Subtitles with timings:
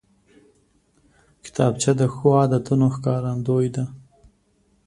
[1.43, 3.83] کتابچه د ښو عادتونو ښکارندوی ده